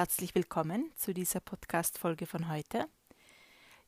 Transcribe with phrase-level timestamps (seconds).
[0.00, 2.88] herzlich willkommen zu dieser Podcast-Folge von heute.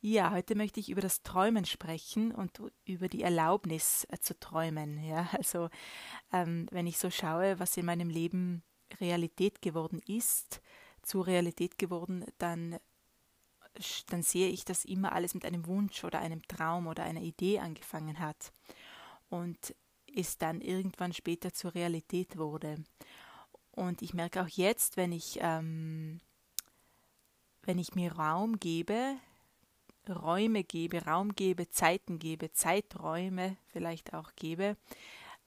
[0.03, 5.03] Ja, heute möchte ich über das Träumen sprechen und über die Erlaubnis äh, zu träumen.
[5.09, 5.71] Ja, also
[6.31, 8.63] ähm, wenn ich so schaue, was in meinem Leben
[9.01, 10.61] Realität geworden ist,
[11.01, 12.77] zu Realität geworden, dann,
[14.11, 17.59] dann sehe ich, dass immer alles mit einem Wunsch oder einem Traum oder einer Idee
[17.59, 18.53] angefangen hat
[19.31, 19.75] und
[20.15, 22.85] es dann irgendwann später zur Realität wurde.
[23.73, 26.21] Und ich merke auch jetzt, wenn ich, ähm,
[27.63, 29.17] wenn ich mir Raum gebe,
[30.09, 34.77] Räume gebe, Raum gebe, Zeiten gebe, Zeiträume vielleicht auch gebe,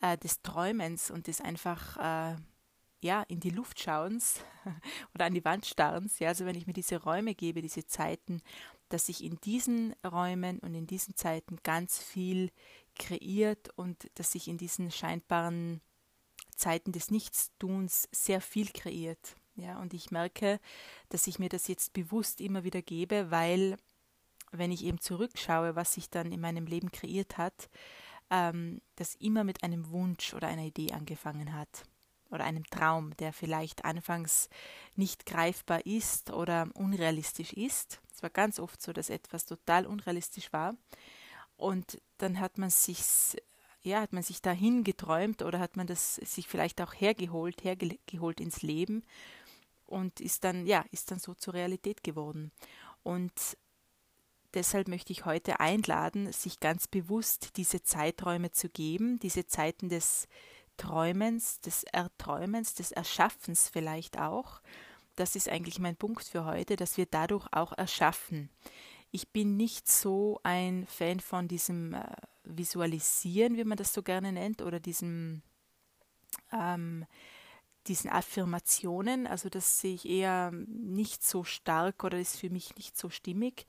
[0.02, 2.36] äh, des Träumens und des einfach äh,
[3.04, 4.40] ja, in die Luft schauens
[5.14, 8.42] oder an die Wand starrens, ja, also wenn ich mir diese Räume gebe, diese Zeiten,
[8.90, 12.52] dass sich in diesen Räumen und in diesen Zeiten ganz viel
[12.98, 15.82] kreiert und dass sich in diesen scheinbaren
[16.55, 19.35] Zeiten des Nichtstuns sehr viel kreiert.
[19.55, 20.60] Ja, und ich merke,
[21.10, 23.77] dass ich mir das jetzt bewusst immer wieder gebe, weil
[24.52, 27.70] wenn ich eben zurückschaue, was sich dann in meinem Leben kreiert hat,
[28.30, 31.84] ähm, das immer mit einem Wunsch oder einer Idee angefangen hat
[32.32, 34.49] oder einem Traum, der vielleicht anfangs
[34.96, 38.02] nicht greifbar ist oder unrealistisch ist.
[38.13, 40.76] Es war ganz oft so, dass etwas total unrealistisch war.
[41.58, 43.37] Und dann hat man sich
[43.86, 48.40] ja, hat man sich dahin geträumt oder hat man das sich vielleicht auch hergeholt, hergeholt
[48.40, 49.04] ins Leben
[49.86, 52.52] und ist dann, ja, ist dann so zur Realität geworden.
[53.04, 53.32] Und
[54.54, 60.27] deshalb möchte ich heute einladen, sich ganz bewusst diese Zeiträume zu geben, diese Zeiten des
[60.77, 64.62] Träumens, des Erträumens, des Erschaffens vielleicht auch.
[65.16, 68.50] Das ist eigentlich mein Punkt für heute, dass wir dadurch auch erschaffen.
[69.12, 72.03] Ich bin nicht so ein Fan von diesem äh,
[72.46, 75.41] Visualisieren, wie man das so gerne nennt, oder diesem,
[76.52, 77.06] ähm,
[77.88, 79.28] diesen Affirmationen.
[79.28, 83.66] Also das sehe ich eher nicht so stark oder ist für mich nicht so stimmig.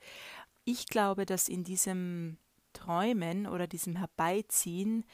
[0.65, 2.37] Ich glaube, dass in diesem
[2.73, 5.05] Träumen oder diesem Herbeiziehen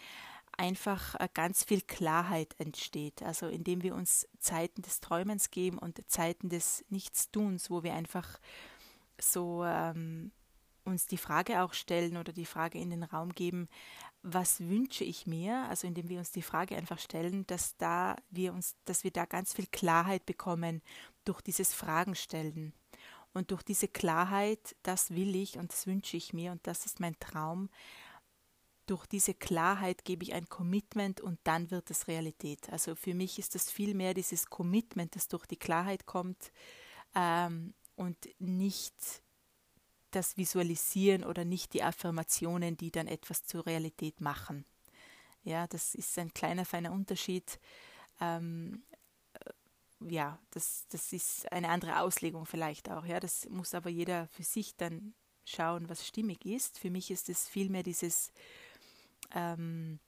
[0.58, 3.24] einfach äh, ganz viel Klarheit entsteht.
[3.24, 8.40] Also indem wir uns Zeiten des Träumens geben und Zeiten des Nichtstuns, wo wir einfach
[9.20, 10.32] so ähm,
[10.86, 13.68] uns die Frage auch stellen oder die Frage in den Raum geben,
[14.22, 15.66] was wünsche ich mir?
[15.70, 19.26] Also indem wir uns die Frage einfach stellen, dass da wir uns, dass wir da
[19.26, 20.82] ganz viel Klarheit bekommen
[21.26, 22.74] durch dieses Fragenstellen.
[23.34, 27.00] Und durch diese Klarheit, das will ich und das wünsche ich mir und das ist
[27.00, 27.70] mein Traum.
[28.86, 32.70] Durch diese Klarheit gebe ich ein Commitment und dann wird es Realität.
[32.70, 36.52] Also für mich ist das viel mehr dieses Commitment, das durch die Klarheit kommt
[37.16, 39.23] ähm, und nicht
[40.16, 44.66] das Visualisieren oder nicht die Affirmationen, die dann etwas zur Realität machen.
[45.44, 47.60] Ja, das ist ein kleiner, feiner Unterschied.
[48.22, 48.84] Ähm,
[49.34, 53.06] äh, ja, das, das ist eine andere Auslegung vielleicht auch.
[53.06, 55.14] Ja, das muss aber jeder für sich dann
[55.46, 56.80] schauen, was stimmig ist.
[56.80, 58.32] Für mich ist es vielmehr dieses
[59.34, 60.00] ähm,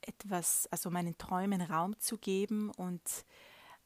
[0.00, 3.02] etwas, also meinen Träumen Raum zu geben und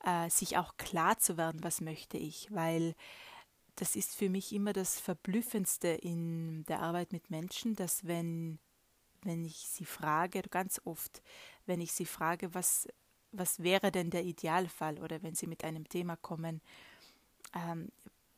[0.04, 2.94] äh, sich auch klar zu werden, was möchte ich, weil
[3.80, 8.58] das ist für mich immer das Verblüffendste in der Arbeit mit Menschen, dass wenn,
[9.22, 11.22] wenn ich sie frage, ganz oft,
[11.66, 12.88] wenn ich sie frage, was,
[13.30, 16.60] was wäre denn der Idealfall oder wenn sie mit einem Thema kommen,
[17.54, 17.88] ähm,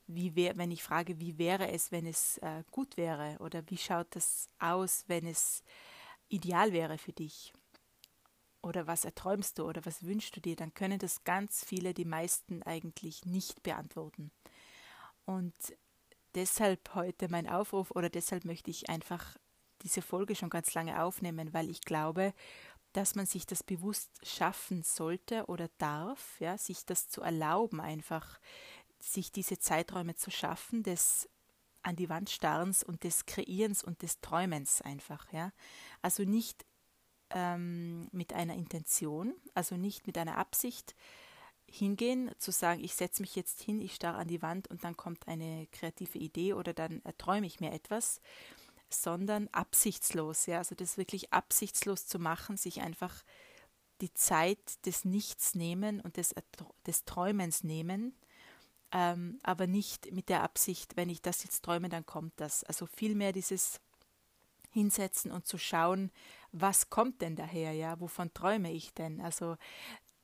[0.05, 3.77] wie wär, wenn ich frage, wie wäre es, wenn es äh, gut wäre oder wie
[3.77, 5.63] schaut das aus, wenn es
[6.29, 7.51] ideal wäre für dich
[8.61, 12.05] oder was erträumst du oder was wünschst du dir, dann können das ganz viele, die
[12.05, 14.31] meisten eigentlich nicht beantworten.
[15.25, 15.53] Und
[16.35, 19.37] deshalb heute mein Aufruf oder deshalb möchte ich einfach
[19.81, 22.33] diese Folge schon ganz lange aufnehmen, weil ich glaube,
[22.93, 28.39] dass man sich das bewusst schaffen sollte oder darf, ja, sich das zu erlauben, einfach
[28.99, 31.29] sich diese Zeiträume zu schaffen, des
[31.83, 35.51] an die Wand starrens und des Kreierens und des Träumens einfach, ja.
[36.03, 36.65] Also nicht
[37.31, 40.95] ähm, mit einer Intention, also nicht mit einer Absicht,
[41.71, 44.97] hingehen, zu sagen, ich setze mich jetzt hin, ich starre an die Wand und dann
[44.97, 48.21] kommt eine kreative Idee oder dann erträume ich mir etwas,
[48.89, 53.23] sondern absichtslos, ja, also das wirklich absichtslos zu machen, sich einfach
[54.01, 56.35] die Zeit des Nichts nehmen und des,
[56.85, 58.15] des Träumens nehmen,
[58.91, 62.63] ähm, aber nicht mit der Absicht, wenn ich das jetzt träume, dann kommt das.
[62.65, 63.79] Also vielmehr dieses
[64.71, 66.11] Hinsetzen und zu schauen,
[66.51, 69.21] was kommt denn daher, ja, wovon träume ich denn?
[69.21, 69.57] Also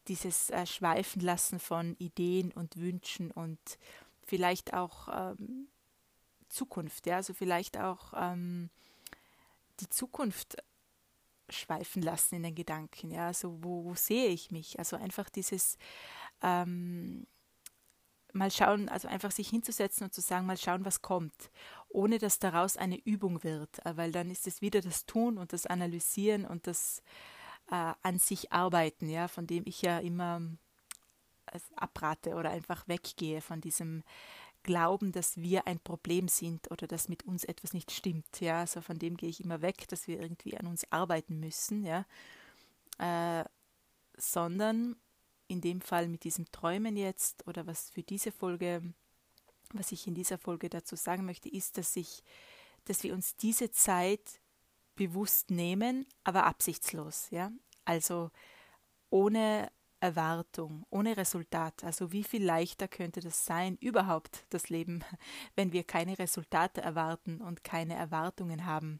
[0.07, 3.59] dieses äh, Schweifen lassen von Ideen und Wünschen und
[4.23, 5.67] vielleicht auch ähm,
[6.49, 8.69] Zukunft, ja, also vielleicht auch ähm,
[9.79, 10.57] die Zukunft
[11.49, 14.79] schweifen lassen in den Gedanken, ja, also wo, wo sehe ich mich?
[14.79, 15.77] Also einfach dieses
[16.41, 17.25] ähm,
[18.33, 21.51] mal schauen, also einfach sich hinzusetzen und zu sagen, mal schauen, was kommt,
[21.89, 25.53] ohne dass daraus eine Übung wird, äh, weil dann ist es wieder das Tun und
[25.53, 27.01] das Analysieren und das
[27.69, 30.41] äh, an sich arbeiten, ja, von dem ich ja immer
[31.51, 34.03] äh, abrate oder einfach weggehe von diesem
[34.63, 38.81] Glauben, dass wir ein Problem sind oder dass mit uns etwas nicht stimmt, ja, also
[38.81, 42.05] von dem gehe ich immer weg, dass wir irgendwie an uns arbeiten müssen, ja,
[42.97, 43.45] äh,
[44.17, 44.97] sondern
[45.47, 48.81] in dem Fall mit diesem Träumen jetzt oder was für diese Folge,
[49.71, 52.23] was ich in dieser Folge dazu sagen möchte, ist, dass ich,
[52.85, 54.41] dass wir uns diese Zeit
[54.97, 57.51] bewusst nehmen, aber absichtslos, ja.
[57.85, 58.31] Also
[59.09, 61.83] ohne Erwartung, ohne Resultat.
[61.83, 65.03] Also wie viel leichter könnte das sein, überhaupt das Leben,
[65.55, 68.99] wenn wir keine Resultate erwarten und keine Erwartungen haben.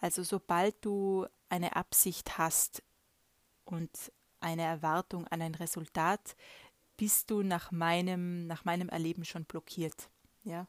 [0.00, 2.82] Also sobald du eine Absicht hast
[3.64, 3.90] und
[4.40, 6.36] eine Erwartung an ein Resultat,
[6.96, 10.10] bist du nach meinem, nach meinem Erleben schon blockiert.
[10.44, 10.66] Ja?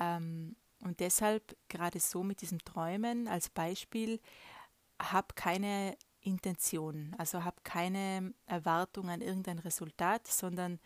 [0.00, 4.20] Ähm, und deshalb gerade so mit diesem Träumen als Beispiel,
[5.00, 10.78] hab keine Intention, also hab keine Erwartung an irgendein Resultat, sondern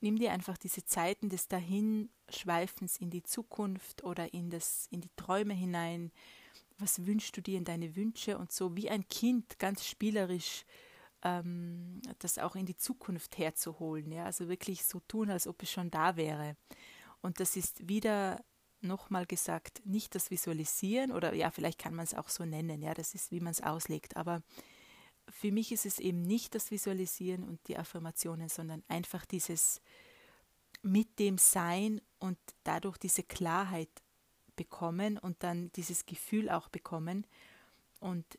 [0.00, 5.10] nimm dir einfach diese Zeiten des Dahinschweifens in die Zukunft oder in, das, in die
[5.16, 6.12] Träume hinein.
[6.78, 10.64] Was wünschst du dir in deine Wünsche und so wie ein Kind ganz spielerisch
[11.24, 14.12] ähm, das auch in die Zukunft herzuholen.
[14.12, 14.26] Ja?
[14.26, 16.56] Also wirklich so tun, als ob es schon da wäre.
[17.22, 18.44] Und das ist wieder
[18.84, 22.94] nochmal gesagt, nicht das Visualisieren oder ja, vielleicht kann man es auch so nennen, ja,
[22.94, 24.16] das ist, wie man es auslegt.
[24.16, 24.42] Aber
[25.28, 29.80] für mich ist es eben nicht das Visualisieren und die Affirmationen, sondern einfach dieses
[30.82, 33.88] mit dem Sein und dadurch diese Klarheit
[34.54, 37.26] bekommen und dann dieses Gefühl auch bekommen
[38.00, 38.38] und,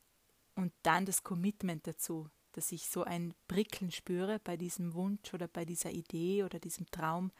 [0.54, 5.48] und dann das Commitment dazu, dass ich so ein Prickeln spüre bei diesem Wunsch oder
[5.48, 7.32] bei dieser Idee oder diesem Traum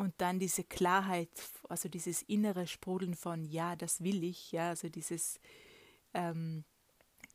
[0.00, 1.28] und dann diese Klarheit,
[1.68, 5.38] also dieses innere Sprudeln von ja, das will ich, ja, also dieses
[6.14, 6.64] ähm,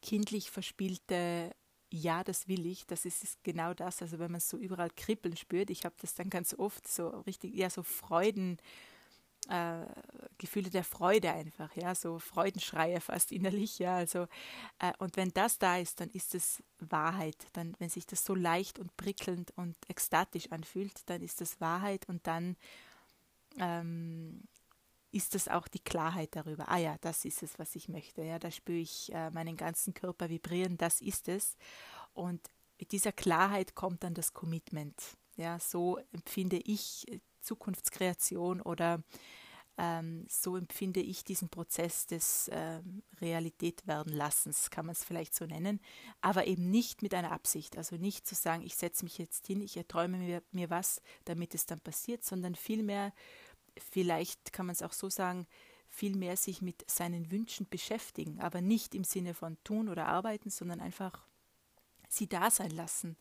[0.01, 1.51] kindlich verspielte
[1.91, 5.69] ja, das will ich, das ist genau das, also wenn man so überall kribbeln spürt,
[5.69, 8.61] ich habe das dann ganz oft so richtig, ja, so Freuden, äh,
[10.37, 14.27] Gefühle der Freude einfach, ja, so Freudenschreie fast innerlich, ja, also
[14.79, 18.35] äh, und wenn das da ist, dann ist es Wahrheit, dann, wenn sich das so
[18.35, 22.57] leicht und prickelnd und ekstatisch anfühlt, dann ist das Wahrheit und dann
[23.57, 24.43] ähm,
[25.11, 28.39] ist das auch die Klarheit darüber, ah ja, das ist es, was ich möchte, ja,
[28.39, 31.55] da spüre ich äh, meinen ganzen Körper vibrieren, das ist es.
[32.13, 32.41] Und
[32.77, 35.01] mit dieser Klarheit kommt dann das Commitment,
[35.37, 37.05] ja, so empfinde ich
[37.45, 39.03] Zukunftskreation oder
[39.77, 45.35] ähm, so empfinde ich diesen Prozess des ähm, Realität werden Lassens, kann man es vielleicht
[45.35, 45.81] so nennen,
[46.21, 47.77] aber eben nicht mit einer Absicht.
[47.77, 51.53] Also nicht zu sagen, ich setze mich jetzt hin, ich erträume mir, mir was, damit
[51.55, 53.13] es dann passiert, sondern vielmehr,
[53.77, 55.45] vielleicht kann man es auch so sagen,
[55.89, 60.79] vielmehr sich mit seinen Wünschen beschäftigen, aber nicht im Sinne von tun oder arbeiten, sondern
[60.79, 61.25] einfach
[62.07, 63.17] sie da sein lassen.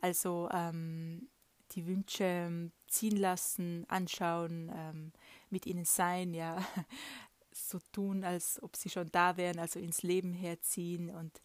[0.00, 1.28] Also ähm,
[1.72, 5.12] die Wünsche ziehen lassen, anschauen, ähm,
[5.50, 6.64] mit ihnen sein, ja,
[7.52, 11.40] so tun, als ob sie schon da wären, also ins Leben herziehen und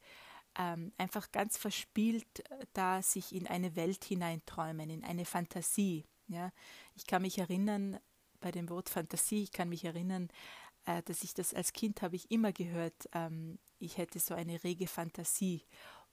[0.58, 6.06] ähm, einfach ganz verspielt äh, da sich in eine Welt hineinträumen, in eine Fantasie.
[6.28, 6.52] Ja.
[6.96, 8.00] Ich kann mich erinnern,
[8.40, 10.30] bei dem Wort Fantasie, ich kann mich erinnern,
[10.86, 14.64] äh, dass ich das als Kind habe ich immer gehört, ähm, ich hätte so eine
[14.64, 15.64] rege Fantasie.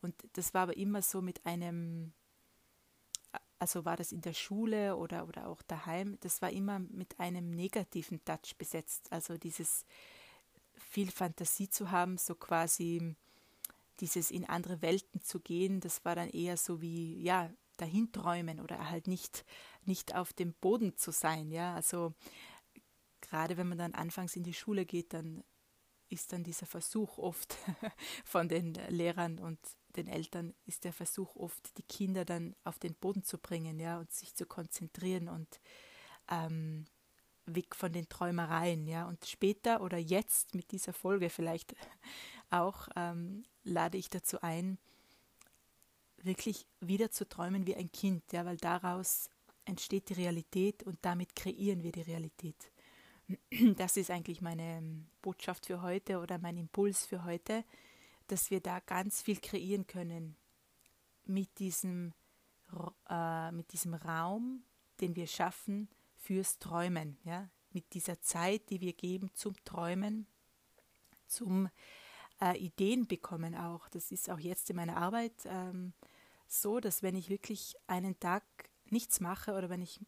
[0.00, 2.12] Und das war aber immer so mit einem
[3.58, 7.50] also war das in der Schule oder, oder auch daheim, das war immer mit einem
[7.50, 9.10] negativen Touch besetzt.
[9.10, 9.84] Also dieses
[10.74, 13.14] viel Fantasie zu haben, so quasi
[14.00, 18.90] dieses in andere Welten zu gehen, das war dann eher so wie, ja, dahinträumen oder
[18.90, 19.44] halt nicht,
[19.84, 21.74] nicht auf dem Boden zu sein, ja.
[21.74, 22.14] Also
[23.20, 25.42] gerade wenn man dann anfangs in die Schule geht, dann
[26.08, 27.56] ist dann dieser Versuch oft
[28.24, 29.58] von den Lehrern und
[29.96, 33.98] den Eltern ist der Versuch oft, die Kinder dann auf den Boden zu bringen, ja,
[33.98, 35.60] und sich zu konzentrieren und
[36.30, 36.86] ähm,
[37.46, 39.06] weg von den Träumereien, ja.
[39.08, 41.74] Und später oder jetzt mit dieser Folge vielleicht
[42.50, 44.78] auch ähm, lade ich dazu ein,
[46.22, 49.30] wirklich wieder zu träumen wie ein Kind, ja, weil daraus
[49.64, 52.56] entsteht die Realität und damit kreieren wir die Realität.
[53.76, 57.64] Das ist eigentlich meine ähm, Botschaft für heute oder mein Impuls für heute
[58.26, 60.36] dass wir da ganz viel kreieren können
[61.24, 62.12] mit diesem,
[63.08, 64.64] äh, mit diesem Raum,
[65.00, 67.48] den wir schaffen fürs Träumen, ja?
[67.70, 70.26] mit dieser Zeit, die wir geben zum Träumen,
[71.26, 71.68] zum
[72.40, 73.88] äh, Ideen bekommen auch.
[73.88, 75.92] Das ist auch jetzt in meiner Arbeit ähm,
[76.46, 78.44] so, dass wenn ich wirklich einen Tag
[78.86, 80.00] nichts mache oder wenn ich,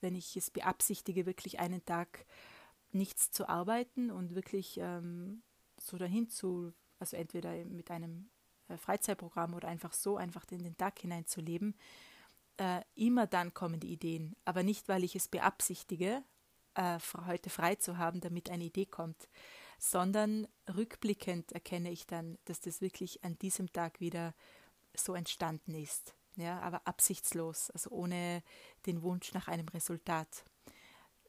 [0.00, 2.26] wenn ich es beabsichtige, wirklich einen Tag
[2.92, 5.42] nichts zu arbeiten und wirklich ähm,
[5.78, 8.30] so dahin zu, also entweder mit einem
[8.68, 11.74] äh, Freizeitprogramm oder einfach so, einfach in den Tag hineinzuleben,
[12.58, 14.36] äh, immer dann kommen die Ideen.
[14.44, 16.22] Aber nicht, weil ich es beabsichtige,
[16.74, 19.28] äh, heute frei zu haben, damit eine Idee kommt,
[19.78, 24.34] sondern rückblickend erkenne ich dann, dass das wirklich an diesem Tag wieder
[24.94, 26.14] so entstanden ist.
[26.36, 28.42] Ja, aber absichtslos, also ohne
[28.84, 30.44] den Wunsch nach einem Resultat.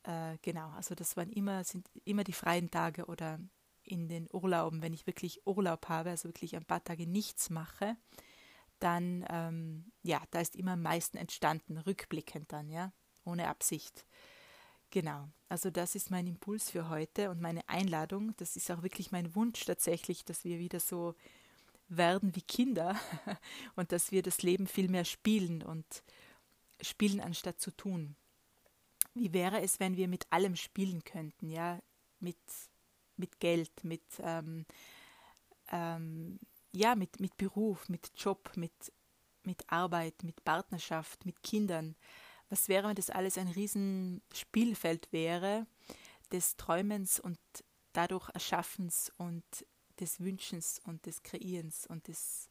[0.04, 3.40] Äh, genau, also das waren immer, sind immer die freien Tage oder
[3.88, 7.98] in den Urlauben, wenn ich wirklich Urlaub habe, also wirklich ein paar Tage nichts mache,
[8.80, 12.94] dann, ähm, ja, da ist immer am meisten entstanden, rückblickend dann, ja,
[13.26, 14.06] ohne Absicht.
[14.90, 18.34] Genau, also das ist mein Impuls für heute und meine Einladung.
[18.38, 21.16] Das ist auch wirklich mein Wunsch tatsächlich, dass wir wieder so
[21.90, 22.96] werden wie Kinder
[23.76, 26.04] und dass wir das Leben viel mehr spielen und
[26.82, 28.16] spielen anstatt zu tun.
[29.14, 31.82] Wie wäre es, wenn wir mit allem spielen könnten, ja,
[32.20, 32.38] mit,
[33.18, 34.66] mit Geld, mit, ähm,
[35.72, 36.40] ähm,
[36.74, 38.94] ja, mit, mit Beruf, mit Job, mit,
[39.44, 41.96] mit Arbeit, mit Partnerschaft, mit Kindern.
[42.50, 45.68] Was wäre, wenn das alles ein Riesenspielfeld wäre
[46.32, 47.40] des Träumens und
[47.94, 49.44] dadurch Erschaffens und
[50.00, 52.50] des Wünschens und des Kreierens und des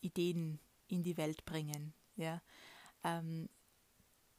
[0.00, 1.94] Ideen in die Welt bringen.
[2.16, 2.42] Ja?
[3.04, 3.48] Ähm,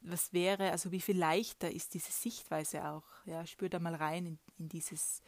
[0.00, 3.06] was wäre, also wie viel leichter ist diese Sichtweise auch?
[3.24, 3.46] Ja?
[3.46, 5.22] Spür da mal rein in, in dieses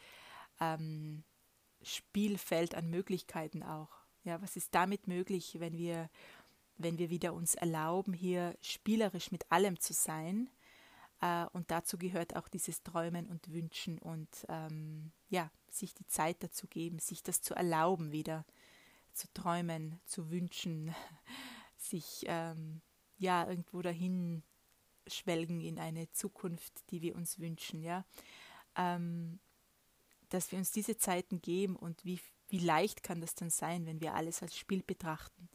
[0.59, 1.23] ähm,
[1.81, 3.89] Spielfeld an Möglichkeiten auch.
[4.23, 6.09] Ja, was ist damit möglich, wenn wir,
[6.77, 10.49] wenn wir wieder uns erlauben, hier spielerisch mit allem zu sein?
[11.21, 16.43] Äh, und dazu gehört auch dieses Träumen und Wünschen und ähm, ja, sich die Zeit
[16.43, 18.45] dazu geben, sich das zu erlauben, wieder
[19.13, 20.93] zu träumen, zu wünschen,
[21.77, 22.81] sich ähm,
[23.17, 24.43] ja irgendwo dahin
[25.07, 28.05] schwelgen in eine Zukunft, die wir uns wünschen, ja.
[28.75, 29.39] Ähm,
[30.35, 34.01] dass wir uns diese Zeiten geben und wie, wie leicht kann das dann sein, wenn
[34.01, 35.49] wir alles als Spiel betrachten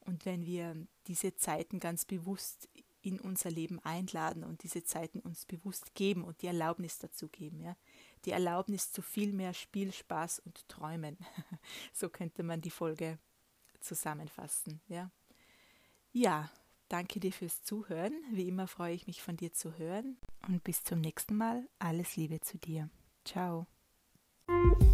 [0.00, 2.68] und wenn wir diese Zeiten ganz bewusst
[3.00, 7.60] in unser Leben einladen und diese Zeiten uns bewusst geben und die Erlaubnis dazu geben,
[7.60, 7.76] ja.
[8.24, 11.18] Die Erlaubnis zu viel mehr Spiel, Spaß und Träumen.
[11.92, 13.18] so könnte man die Folge
[13.80, 15.10] zusammenfassen, ja.
[16.12, 16.50] Ja,
[16.88, 18.14] danke dir fürs Zuhören.
[18.32, 20.16] Wie immer freue ich mich von dir zu hören
[20.48, 21.68] und bis zum nächsten Mal.
[21.78, 22.88] Alles Liebe zu dir.
[23.24, 23.66] Ciao.
[24.46, 24.93] Thank you.